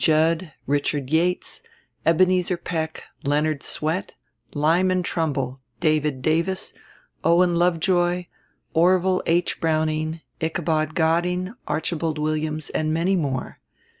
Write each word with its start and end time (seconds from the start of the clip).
Judd, 0.03 0.51
Richard 0.65 1.11
Yates, 1.11 1.61
Ebenezer 2.07 2.57
Peck, 2.57 3.03
Leonard 3.23 3.61
Swett, 3.61 4.15
Lyman 4.55 5.03
Trumbull, 5.03 5.59
David 5.79 6.23
Davis, 6.23 6.73
Owen 7.23 7.55
Lovejoy, 7.55 8.25
Orville 8.73 9.21
H. 9.27 9.61
Browning, 9.61 10.21
Ichabod 10.39 10.95
Godding, 10.95 11.53
Archibald 11.67 12.17
Williams, 12.17 12.71
and 12.71 12.91
many 12.91 13.15
more. 13.15 13.59